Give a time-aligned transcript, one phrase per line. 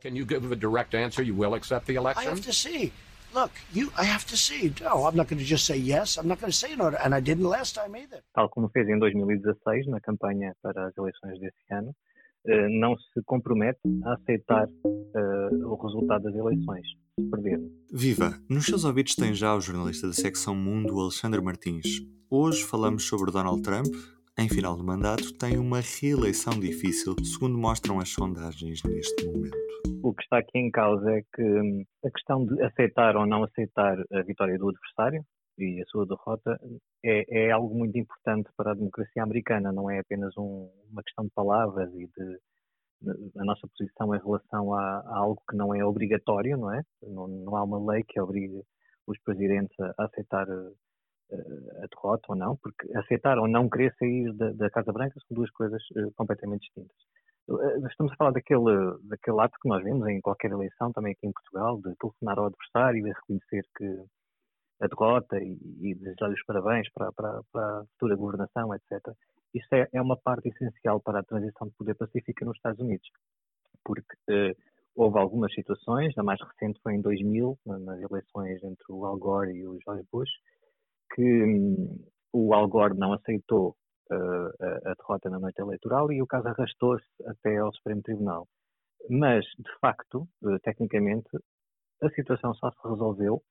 [0.00, 1.22] Can you give a direct answer?
[1.22, 2.26] You will accept the election?
[2.26, 2.92] I have to see.
[3.34, 4.72] Look, you, I have to see.
[4.80, 6.16] No, I'm not going to just say yes.
[6.16, 8.22] I'm not going to say no, and I didn't last time either.
[8.34, 11.94] Tal como fez em 2016 na campanha para as eleições desse ano,
[12.46, 16.86] eh, não se compromete a aceitar uh, o resultado das eleições,
[17.18, 17.60] se perder.
[17.92, 18.40] Viva!
[18.48, 22.00] Nos seus ouvidos tem já o jornalista da secção Mundo, Alexandre Martins.
[22.30, 23.92] Hoje falamos sobre Donald Trump,
[24.38, 29.56] em final de mandato, tem uma reeleição difícil, segundo mostram as sondagens neste momento.
[30.00, 33.42] O que está aqui em causa é que hum, a questão de aceitar ou não
[33.42, 35.24] aceitar a vitória do adversário
[35.58, 36.56] e a sua derrota
[37.04, 41.24] é, é algo muito importante para a democracia americana, não é apenas um, uma questão
[41.24, 42.38] de palavras e de,
[43.36, 46.82] a nossa posição em relação a, a, algo que não é obrigatório, não é?
[47.02, 48.62] Não, não há uma lei que obrigue
[49.04, 50.46] os presidentes a aceitar
[51.32, 55.34] a derrota ou não, porque aceitar ou não querer sair da, da Casa Branca são
[55.34, 56.96] duas coisas uh, completamente distintas.
[57.48, 61.26] Uh, estamos a falar daquele, daquele ato que nós vemos em qualquer eleição, também aqui
[61.26, 64.04] em Portugal, de telefonar ao adversário e reconhecer que
[64.80, 69.14] a derrota e, e desejar-lhe os parabéns para, para, para, a futura governação, etc.
[69.54, 73.08] Isso é, é, uma parte essencial para a transição de poder pacífica nos Estados Unidos,
[73.84, 74.56] porque
[74.94, 79.52] houve algumas situações, a mais recente foi em 2000, nas eleições entre o Al Gore
[79.52, 80.30] e o George Bush,
[81.14, 83.76] que hum, o Al Gore não aceitou
[84.10, 88.48] uh, a, a, derrota na noite eleitoral e o caso arrastou-se até ao Supremo Tribunal.
[89.08, 91.28] Mas, de facto, uh, tecnicamente,
[92.02, 93.42] a situação só se resolveu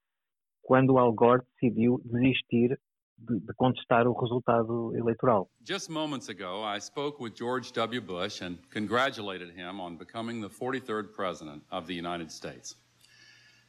[0.62, 2.80] quando o Al Gore decidiu desistir
[3.18, 5.50] de, de, contestar o resultado eleitoral.
[5.66, 8.02] Just moments ago, I spoke with George W.
[8.02, 12.76] Bush and congratulated him on becoming the 43rd president of the United States.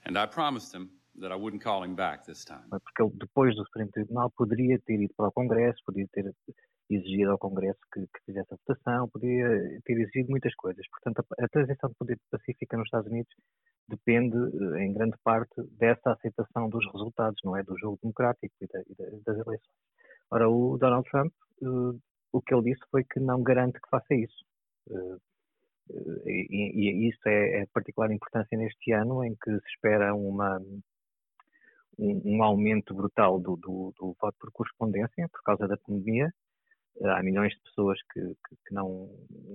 [0.04, 0.90] And I promised him
[1.20, 2.64] that I wouldn't call him back this time.
[2.70, 6.34] Porque ele, depois do Supremo Tribunal, poderia ter ido para o Congresso, poderia ter
[6.90, 10.84] exigido ao Congresso que, que fizesse a votação, poderia ter exigido muitas coisas.
[10.90, 13.32] Portanto, a, a transição de poder pacífica nos Estados Unidos
[13.88, 17.62] depende, eh, em grande parte, dessa aceitação dos resultados, não é?
[17.62, 19.78] Do jogo democrático e, da, e das eleições.
[20.30, 21.98] Ora, o Donald Trump, uh,
[22.32, 24.44] o que ele disse foi que não garante que faça isso.
[24.88, 25.18] Uh,
[26.26, 30.60] e, e, isso é, é particular importância neste ano, em que se espera uma,
[31.98, 36.32] um, um aumento brutal do, do, do, voto por correspondência por causa da pandemia.
[37.00, 39.08] Eh, há milhões de pessoas que, que, que, não,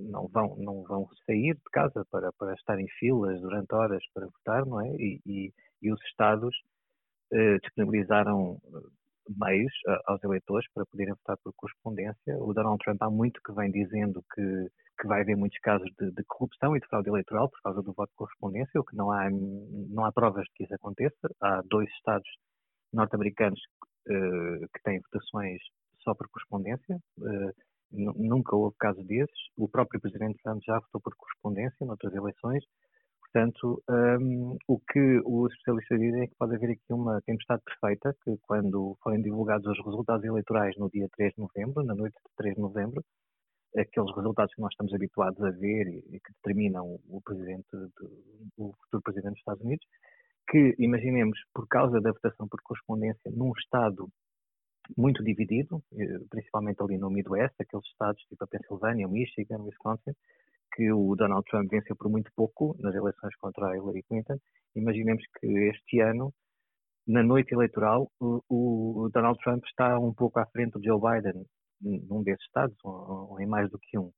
[0.09, 4.27] não, vão, não vão sair de casa para, para estar em filas durante horas para
[4.27, 4.89] votar, não é?
[4.95, 6.55] E, e, e os Estados
[7.31, 8.59] eh, disponibilizaram
[9.29, 9.73] meios
[10.05, 12.37] aos eleitores para poderem votar por correspondência.
[12.37, 14.69] O Donald Trump há muito que vem dizendo que
[14.99, 17.93] que vai haver muitos casos de, de, corrupção e de fraude eleitoral por causa do
[17.93, 21.29] voto de correspondência, o que não há, não há provas de que isso aconteça.
[21.41, 22.29] Há dois estados
[22.93, 23.59] norte-americanos
[24.07, 25.59] uh, que têm votações
[26.03, 26.97] só por correspondência.
[27.17, 27.51] Uh,
[27.91, 29.37] nunca houve caso desses.
[29.57, 32.63] O próprio Presidente Trump já votou por correspondência noutras eleições.
[33.33, 38.15] Portanto, um, o que os especialistas dizem é que pode haver aqui uma tempestade perfeita,
[38.23, 42.35] que quando forem divulgados os resultados eleitorais no dia 3 de novembro, na noite de
[42.37, 43.03] 3 de novembro,
[43.75, 47.65] aqueles resultados que nós estamos habituados a ver e, que determinam o presidente,
[48.55, 49.87] o futuro presidente dos Estados Unidos,
[50.47, 54.09] que imaginemos por causa da votação por correspondência num estado
[54.95, 59.65] muito dividido, eh, principalmente ali no Midwest, aqueles estados tipo a Pensilvânia, o Michigan, o
[59.65, 60.13] Wisconsin,
[60.73, 64.37] que o Donald Trump venceu por muito pouco nas eleições contra a Hillary Clinton.
[64.75, 66.33] Imaginemos que este ano,
[67.07, 71.45] na noite eleitoral, o, o Donald Trump está um pouco à frente do Joe Biden
[71.81, 74.11] num desses estados, ou, ou, em mais do que um.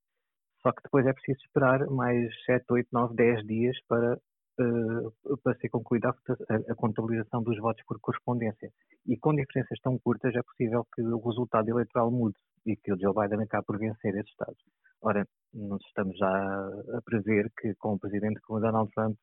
[0.61, 4.16] Só que depois é preciso esperar mais 7, 8, 9, 10 dias para,
[4.59, 8.72] uh, para ser concluída a, a, contabilização dos votos por correspondência.
[9.05, 12.97] E com diferenças tão curtas é possível que o resultado eleitoral mude e que o
[12.99, 14.63] Joe Biden acabe por vencer esses estados.
[15.01, 19.17] Ora, nós estamos já a prever que com o presidente como Donald Trump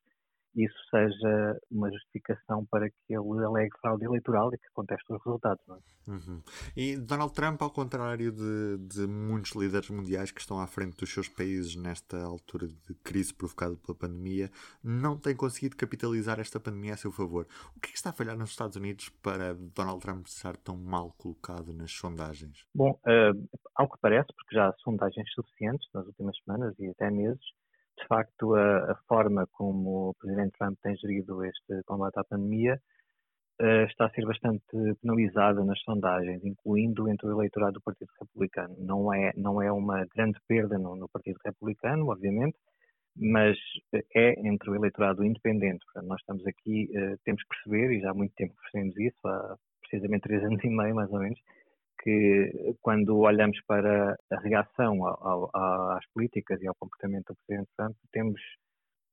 [0.54, 5.62] isso seja uma justificação para que ele alegue fraude eleitoral e que conteste os resultados.
[5.68, 6.10] É?
[6.10, 6.42] Uhum.
[6.76, 11.12] E Donald Trump, ao contrário de, de, muitos líderes mundiais que estão à frente dos
[11.12, 14.50] seus países nesta altura de crise provocada pela pandemia,
[14.82, 17.46] não tem conseguido capitalizar esta pandemia a seu favor.
[17.76, 20.76] O que, é que está a falhar nos Estados Unidos para Donald Trump estar tão
[20.76, 22.66] mal colocado nas sondagens?
[22.74, 27.10] Bom, uh, ao que parece, porque já há sondagens suficientes nas últimas semanas e até
[27.10, 27.40] meses,
[27.98, 32.80] de facto, a, a, forma como o Presidente Trump tem gerido este combate à pandemia
[33.60, 34.64] uh, está a ser bastante
[35.00, 38.74] penalizada nas sondagens, incluindo entre o eleitorado do Partido Republicano.
[38.78, 42.56] Não é, não é uma grande perda no, no Partido Republicano, obviamente,
[43.16, 43.58] mas
[44.14, 45.84] é entre o eleitorado independente.
[45.84, 49.18] Portanto, nós estamos aqui, uh, temos que perceber, e já há muito tempo percebemos isso,
[49.26, 51.38] há precisamente três anos e meio, mais ou menos,
[52.02, 57.70] que quando olhamos para a reação ao, ao, às políticas e ao comportamento do Presidente
[57.76, 58.40] Trump, temos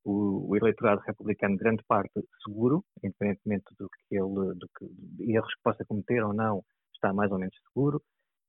[0.04, 2.12] o, o, eleitorado republicano, grande parte,
[2.44, 6.64] seguro, independentemente do que ele, do que, erros que possa cometer ou não,
[6.94, 8.02] está mais ou menos seguro,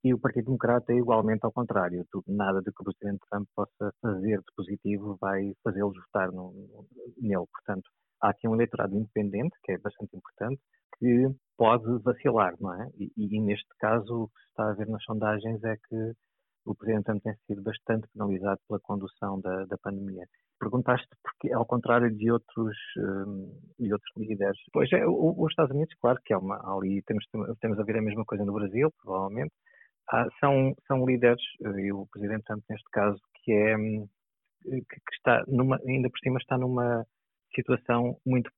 [0.03, 2.03] e o Partido Democrata é igualmente ao contrário.
[2.27, 6.51] Nada do que o Presidente Trump possa fazer de positivo vai fazê-los votar no,
[7.19, 7.45] nele.
[7.51, 7.87] Portanto,
[8.19, 10.59] há aqui um eleitorado independente, que é bastante importante,
[10.97, 11.29] que
[11.61, 12.89] pode vacilar, não é?
[12.97, 16.11] E, e, neste caso, o que se está a ver nas sondagens é que
[16.65, 20.25] o Presidente Trump tem sido bastante penalizado pela condução da, da pandemia.
[20.59, 25.93] Perguntaste porque, ao contrário de outros, um, de outros líderes, pois é, os Estados Unidos,
[26.01, 27.23] claro que é uma, ali temos,
[27.59, 29.53] temos a ver a mesma coisa no Brasil, provavelmente,
[30.09, 34.07] há, são, são líderes, eh, e o Presidente Trump neste caso, que é, hum,
[34.63, 37.05] que, que está numa, ainda por cima está numa
[37.53, 38.49] situação muito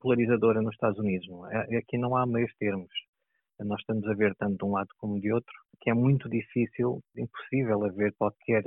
[0.00, 1.28] polarizadora nos Estados Unidos.
[1.28, 1.76] Não é?
[1.76, 2.90] Aqui não há meios termos.
[3.60, 7.02] Nós estamos a ver tanto de um lado como de outro, que é muito difícil,
[7.16, 8.64] impossível haver qualquer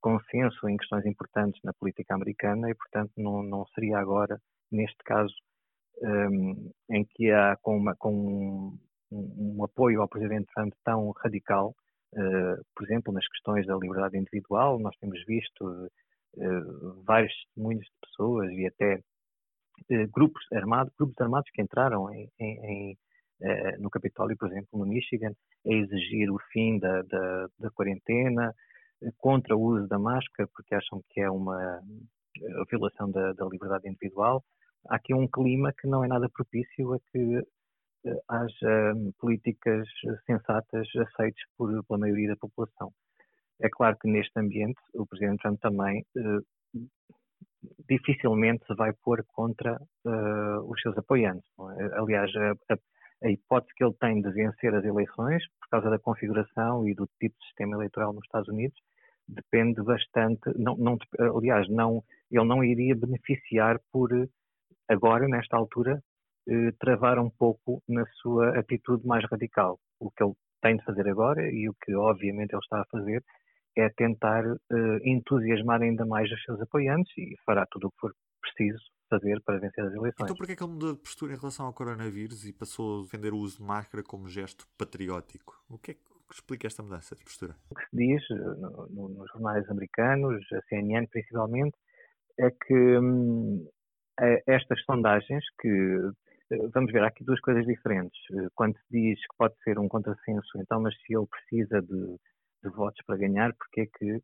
[0.00, 4.40] consenso em questões importantes na política americana e, portanto, não, não seria agora,
[4.72, 5.34] neste caso,
[6.02, 8.78] um, em que há com, uma, com
[9.12, 11.74] um, um, apoio ao presidente Trump tão radical,
[12.14, 18.08] uh, por exemplo, nas questões da liberdade individual, nós temos visto uh, vários testemunhos de
[18.08, 19.02] pessoas e até
[20.12, 22.98] grupos armados, grupos armados que entraram em, em, em
[23.78, 25.32] no Capitólio, por exemplo, no Michigan,
[25.66, 28.54] a exigir o fim da, da, da quarentena,
[29.16, 31.80] contra o uso da máscara, porque acham que é uma
[32.70, 34.44] violação da, da, liberdade individual.
[34.88, 37.42] Há aqui um clima que não é nada propício a que
[38.28, 39.86] haja um, políticas
[40.26, 42.92] sensatas aceites por, pela maioria da população.
[43.60, 46.04] É claro que neste ambiente o Presidente Trump também
[47.90, 51.44] dificilmente se vai pôr contra uh, os seus apoiantes.
[51.78, 51.98] É?
[51.98, 52.76] Aliás, a,
[53.24, 57.08] a, hipótese que ele tem de vencer as eleições, por causa da configuração e do
[57.18, 58.78] tipo de sistema eleitoral nos Estados Unidos,
[59.26, 60.96] depende bastante, não, não,
[61.36, 64.10] aliás, não, ele não iria beneficiar por,
[64.88, 66.00] agora, nesta altura,
[66.48, 69.78] eh, travar um pouco na sua atitude mais radical.
[70.00, 73.22] O que ele tem de fazer agora, e o que obviamente ele está a fazer,
[73.76, 78.14] é tentar eh, entusiasmar ainda mais os seus apoiantes e fará tudo o que for
[78.40, 78.78] preciso
[79.08, 80.24] fazer para vencer as eleições.
[80.24, 83.02] Então porquê é que ele mudou de postura em relação ao coronavírus e passou a
[83.02, 85.62] defender o uso de máscara como gesto patriótico?
[85.68, 86.00] O que é que
[86.32, 87.54] explica esta mudança de postura?
[87.70, 91.76] O que se diz eh, no, no, nos jornais americanos, a CNN principalmente,
[92.38, 93.66] é que hum,
[94.46, 95.68] estas sondagens que
[96.50, 98.20] eh, vamos ver, há aqui duas coisas diferentes.
[98.54, 102.16] Quando se diz que pode ser um contrassenso, então, mas se ele precisa de,
[102.62, 104.22] de votos para ganhar, porque é que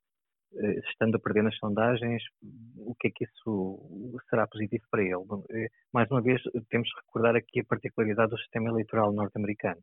[0.59, 2.23] eh, estando a perder nas sondagens,
[2.77, 5.25] o que é que isso será positivo para ele?
[5.51, 6.41] Eh, mais uma vez,
[6.71, 9.81] temos que recordar aqui a particularidade do sistema eleitoral norte-americano.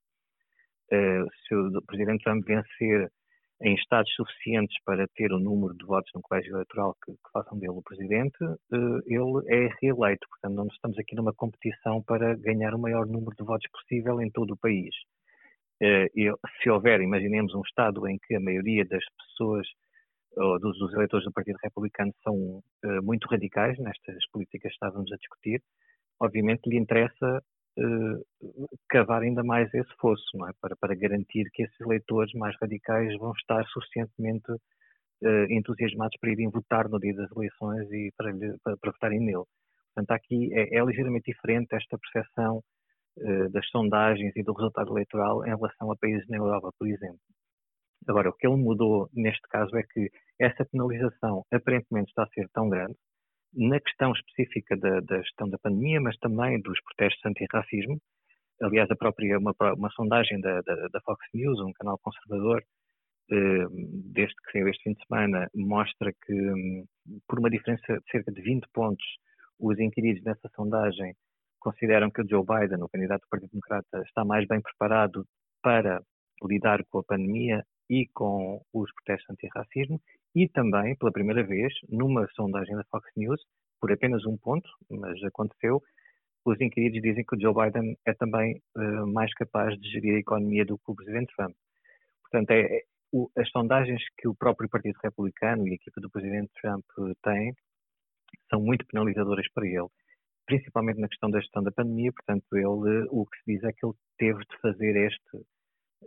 [0.91, 3.11] Eh, se o Presidente Trump vencer
[3.61, 7.57] em estados suficientes para ter o número de votos no colégio eleitoral que, que façam
[7.57, 8.37] dele o Presidente,
[9.05, 10.27] ele é reeleito.
[10.29, 14.29] Portanto, não estamos aqui numa competição para ganhar o maior número de votos possível em
[14.31, 14.93] todo o país.
[16.61, 19.67] Se houver, imaginemos, um Estado em que a maioria das pessoas
[20.35, 25.15] dos, dos, eleitores do Partido Republicano são uh, muito radicais nestas políticas que estávamos a
[25.17, 25.61] discutir,
[26.19, 27.43] obviamente lhe interessa
[27.77, 30.51] uh, cavar ainda mais esse fosso, não é?
[30.59, 36.49] Para, para garantir que esses eleitores mais radicais vão estar suficientemente uh, entusiasmados para irem
[36.49, 38.33] votar no dia das eleições e para,
[38.63, 39.45] para, para votarem nele.
[39.93, 42.63] Portanto, aqui é, é ligeiramente diferente esta percepção
[43.51, 47.19] das sondagens e do resultado eleitoral em relação a países na Europa, por exemplo.
[48.07, 52.49] Agora, o que ele mudou neste caso é que essa penalização aparentemente está a ser
[52.53, 52.95] tão grande,
[53.55, 57.99] na questão específica da, da gestão da pandemia, mas também dos protestos anti-racismo.
[58.61, 62.63] Aliás, a própria, uma, uma sondagem da, da, da, Fox News, um canal conservador,
[63.31, 63.65] eh,
[64.11, 66.85] desde que saiu este fim de semana, mostra que, hum,
[67.27, 69.05] por uma diferença de cerca de 20 pontos,
[69.59, 71.13] os inquiridos nessa sondagem
[71.63, 75.25] consideram que o Joe Biden, o candidato do Partido Democrata, está mais bem preparado
[75.61, 76.01] para
[76.43, 79.99] lidar com a pandemia e com os protestos anti-racismo
[80.35, 83.41] e também, pela primeira vez, numa sondagem da Fox News,
[83.79, 85.81] por apenas um ponto, mas aconteceu,
[86.45, 90.19] os inquiridos dizem que o Joe Biden é também uh, mais capaz de gerir a
[90.19, 91.55] economia do que o presidente Trump.
[92.23, 92.81] Portanto, é, é,
[93.13, 96.83] o, as sondagens que o próprio Partido Republicano e a equipa do presidente Trump
[97.23, 97.53] têm
[98.49, 99.87] são muito penalizadoras para ele,
[100.45, 102.11] principalmente na questão da gestão da pandemia.
[102.13, 105.45] Portanto, ele, o que se diz é que ele teve de fazer este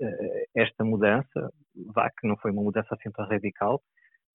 [0.00, 1.50] eh, esta mudança,
[1.94, 3.82] vá que não foi uma mudança assim tão radical,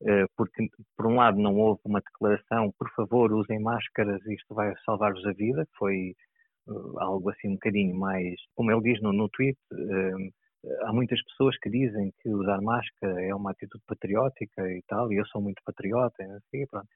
[0.04, 0.68] eh, porque
[0.98, 5.34] por um lado não houve uma declaração, por favor usem máscaras, isto vai salvar-vos a
[5.34, 6.16] vida, foi
[6.70, 9.58] eh, algo assim um bocadinho mais, como ele diz no, no tweet,
[10.84, 15.18] há muitas pessoas que dizem que usar máscara é uma atitude patriótica e tal, e
[15.18, 16.88] eu sou muito patriota, e assim, pronto.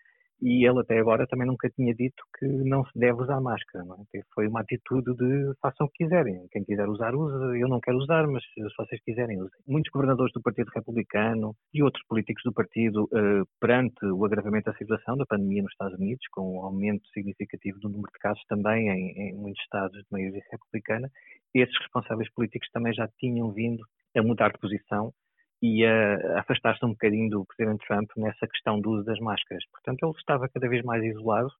[0.41, 3.85] E ele até agora também nunca tinha dito que não se deve usar máscara.
[4.13, 4.19] É?
[4.33, 6.47] Foi uma atitude de façam o que quiserem.
[6.51, 7.57] Quem quiser usar, usa.
[7.57, 9.59] Eu não quero usar, mas se vocês quiserem, usem.
[9.67, 14.77] Muitos governadores do Partido Republicano e outros políticos do partido, eh, perante o agravamento da
[14.77, 18.89] situação da pandemia nos Estados Unidos, com um aumento significativo do número de casos também
[18.89, 21.09] em, em muitos estados de maioria republicana,
[21.53, 23.83] esses responsáveis políticos também já tinham vindo
[24.17, 25.13] a mudar de posição
[25.61, 29.63] e a afastar-se um bocadinho do Presidente Trump nessa questão do uso das máscaras.
[29.71, 31.51] Portanto, ele estava cada vez mais isolado,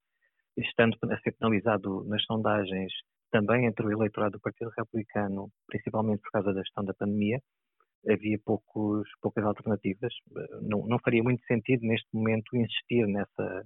[0.58, 2.92] estando a ser penalizado nas sondagens
[3.32, 7.40] também entre o eleitorado do Partido Republicano, principalmente por causa da questão da pandemia.
[8.08, 10.14] Havia poucos, poucas alternativas.
[10.62, 13.64] Não, não faria muito sentido, neste momento, insistir nessa,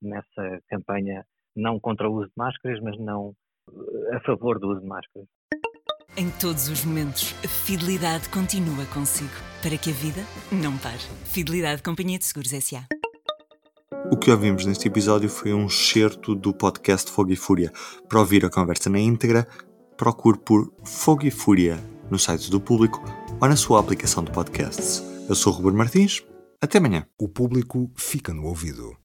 [0.00, 1.24] nessa campanha
[1.56, 3.34] não contra o uso de máscaras, mas não
[4.12, 5.28] a favor do uso de máscaras.
[6.16, 9.30] Em todos os momentos, a fidelidade continua consigo,
[9.62, 11.00] para que a vida não pare.
[11.24, 12.86] Fidelidade Companhia de Seguros S.A.
[14.10, 17.72] O que ouvimos neste episódio foi um excerto do podcast Fogo e Fúria.
[18.08, 19.46] Para ouvir a conversa na íntegra,
[19.96, 21.78] procure por Fogo e Fúria
[22.10, 23.02] no site do Público
[23.40, 25.02] ou na sua aplicação de podcasts.
[25.28, 26.24] Eu sou o Ruben Martins.
[26.60, 27.06] Até amanhã.
[27.18, 29.00] O Público fica no ouvido.